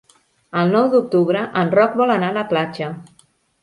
El 0.61 0.73
nou 0.77 0.87
d'octubre 0.95 1.45
en 1.63 1.71
Roc 1.77 1.97
vol 2.03 2.17
anar 2.19 2.35
a 2.35 2.39
la 2.43 2.49
platja. 2.57 2.95